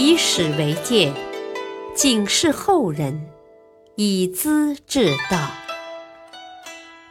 [0.00, 1.12] 以史为鉴，
[1.92, 3.28] 警示后人，
[3.96, 5.50] 以资治道。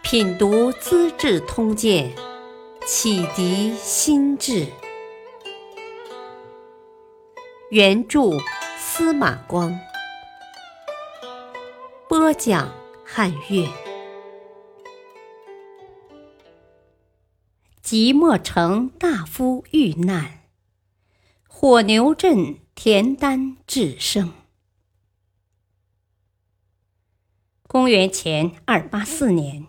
[0.01, 2.09] 品读《资治通鉴》，
[2.85, 4.67] 启迪心智。
[7.71, 8.21] 原著
[8.77, 9.77] 司马光，
[12.07, 12.73] 播讲
[13.03, 13.67] 汉乐。
[17.81, 20.43] 即墨城大夫遇难，
[21.49, 24.31] 火牛镇田丹致生。
[27.67, 29.65] 公元前二八四年，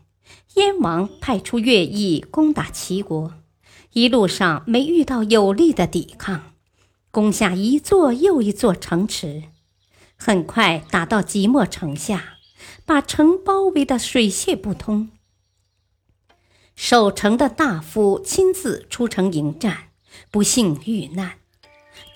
[0.56, 3.32] 燕王派出乐毅攻打齐国，
[3.92, 6.52] 一路上没遇到有力的抵抗，
[7.10, 9.44] 攻下一座又一座城池，
[10.14, 12.34] 很快打到即墨城下，
[12.84, 15.08] 把城包围的水泄不通。
[16.76, 19.92] 守城的大夫亲自出城迎战，
[20.30, 21.38] 不幸遇难，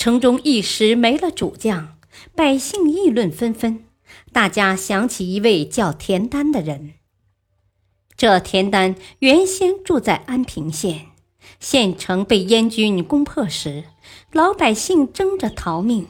[0.02, 1.96] 城中一时没了主将，
[2.34, 3.84] 百姓议论纷纷。
[4.32, 6.94] 大家想起一位叫田丹的人。
[8.16, 11.06] 这田丹原先住在安平县，
[11.60, 13.84] 县城被燕军攻破时，
[14.32, 16.08] 老百姓争着逃命，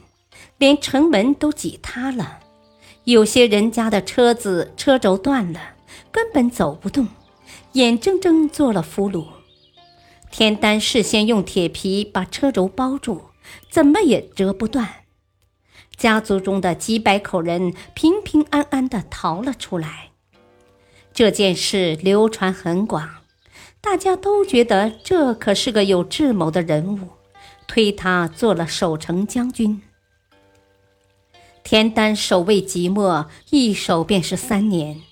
[0.57, 2.39] 连城门都挤塌了，
[3.05, 5.75] 有些人家的车子车轴断了，
[6.11, 7.07] 根本走不动。
[7.73, 9.27] 眼睁睁做了俘虏，
[10.31, 13.25] 田丹事先用铁皮把车轴包住，
[13.71, 14.89] 怎么也折不断。
[15.97, 20.11] 家族中的几百口人平平安安地逃了出来。
[21.13, 23.09] 这件事流传很广，
[23.81, 27.11] 大家都觉得这可是个有智谋的人物，
[27.67, 29.83] 推他做了守城将军。
[31.63, 35.03] 田丹守卫即墨，一守便是三年。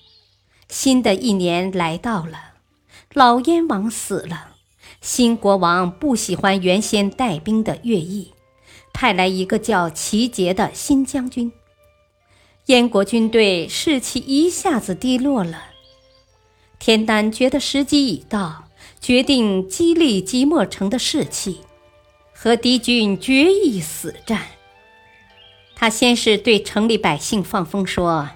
[0.67, 2.55] 新的一年来到了。
[3.13, 4.50] 老燕王死了，
[4.99, 8.33] 新国王不喜欢原先带兵的乐毅，
[8.91, 11.51] 派来一个叫齐杰的新将军。
[12.65, 15.65] 燕国军队士气一下子低落了。
[16.79, 18.65] 田丹觉得时机已到，
[18.99, 21.61] 决定激励即墨城的士气，
[22.33, 24.41] 和敌军决一死战。
[25.75, 28.29] 他先是对城里百姓放风说：“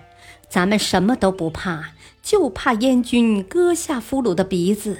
[0.50, 1.92] 咱们什么都不怕。”
[2.26, 4.98] 就怕燕军割下俘虏的鼻子，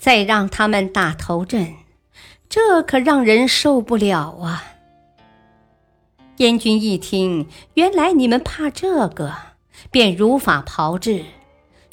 [0.00, 1.74] 再让他们打头阵，
[2.48, 4.64] 这可让人受不了啊！
[6.38, 9.34] 燕军一听，原来你们怕这个，
[9.90, 11.26] 便如法炮制。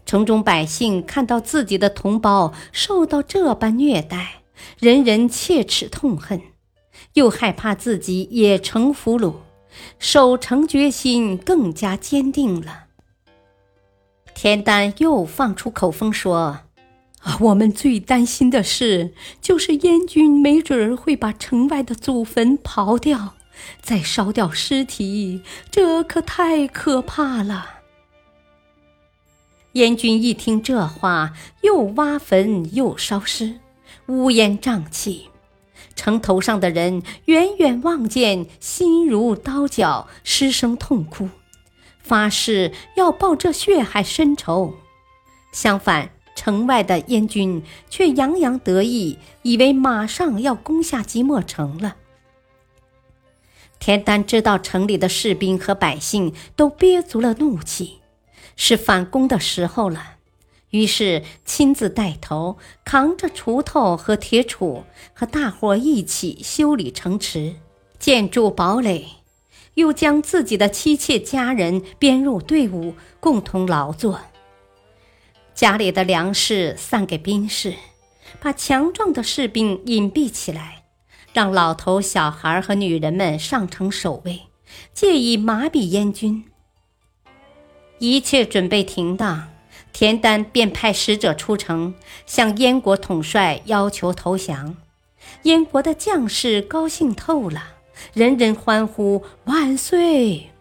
[0.05, 4.43] 城中百姓看到自己的同胞受到这般虐待，
[4.79, 6.41] 人人切齿痛恨，
[7.15, 9.33] 又害怕自己也成俘虏，
[9.99, 12.85] 守城决心更加坚定了。
[14.33, 16.59] 田丹又放出口风说：“，
[17.41, 23.35] 我们最担心的事就是燕军没准儿会把城外的祖坟刨掉，
[23.81, 27.71] 再烧掉尸体，这可太可怕了。”
[29.73, 33.59] 燕军一听这话，又挖坟又烧尸，
[34.07, 35.29] 乌烟瘴气，
[35.95, 41.29] 城头上的人远远望见，心如刀绞，失声痛哭。
[42.01, 44.73] 发誓要报这血海深仇，
[45.51, 51.95] 相反，城外的燕军却洋洋得意，以为马上要攻下即墨城了。
[53.79, 57.97] 田丹知道城里的士兵和百姓都憋足了怒气，
[58.55, 60.17] 是反攻的时候了，
[60.69, 64.83] 于是亲自带头，扛着锄头和铁杵，
[65.13, 67.55] 和大伙一起修理城池，
[67.97, 69.07] 建筑堡垒。
[69.73, 74.19] 又将自己的妻妾家人编入队伍，共同劳作。
[75.57, 77.73] 家里的粮食散给兵士，
[78.39, 80.83] 把强壮的士兵隐蔽起来，
[81.33, 84.41] 让老头、小孩和女人们上城守卫，
[84.93, 86.45] 借以麻痹燕军。
[87.97, 89.47] 一切准备停当，
[89.91, 91.95] 田丹便派使者出城，
[92.27, 94.77] 向燕国统帅要求投降。
[95.41, 97.73] 燕国的将士高兴透了。
[98.13, 100.51] 人人欢呼万岁！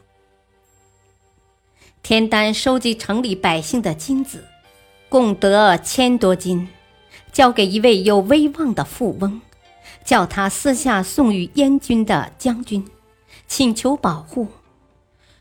[2.02, 4.43] 田丹收集城里百姓的金子，
[5.08, 6.69] 共得千多斤，
[7.32, 9.41] 交给一位有威望的富翁，
[10.05, 12.85] 叫他私下送与燕军的将军，
[13.47, 14.49] 请求保护。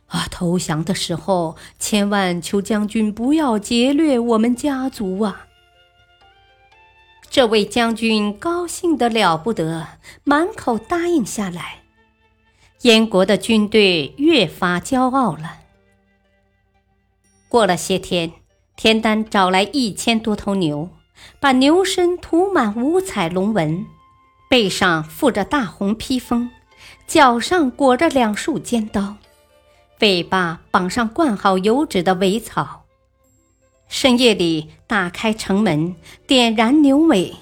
[0.07, 5.47] 啊，投降的时候，千万求将军不要劫掠我们家族啊！
[7.27, 9.87] 这位将军高兴得了不得，
[10.23, 11.79] 满口答应下来。
[12.81, 15.61] 燕国的军队越发骄傲了。
[17.49, 18.31] 过了些天，
[18.77, 20.89] 田丹找来一千多头牛，
[21.39, 23.85] 把牛身涂满五彩龙纹，
[24.49, 26.49] 背上附着大红披风，
[27.07, 29.15] 脚上裹着两束尖刀，
[29.99, 32.83] 尾巴绑上灌好油脂的苇草。
[33.87, 35.95] 深夜里打开城门，
[36.27, 37.35] 点燃牛尾，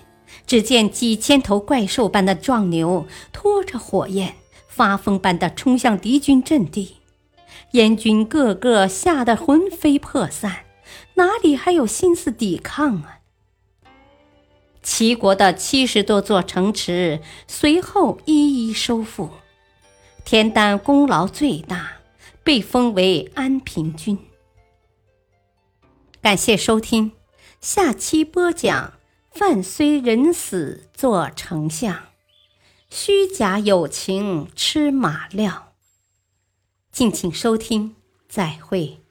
[0.45, 4.36] 只见几千头怪兽般的壮牛拖着火焰，
[4.68, 6.97] 发疯般的冲向敌军阵地。
[7.71, 10.57] 燕军个个吓得魂飞魄散，
[11.15, 13.19] 哪里还有心思抵抗啊？
[14.81, 19.30] 齐国的七十多座城池随后一一收复，
[20.25, 22.00] 田丹功劳最大，
[22.44, 24.18] 被封为安平君。
[26.21, 27.12] 感谢收听，
[27.62, 28.94] 下期播讲：
[29.31, 32.07] 饭虽人死做丞相，
[32.89, 35.74] 虚假友情吃马料。
[36.92, 37.95] 敬请收听，
[38.27, 39.02] 再会。